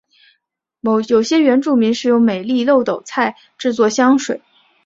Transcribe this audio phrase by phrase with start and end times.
[1.11, 4.41] 有些原住民使用美丽耧斗菜制作香水。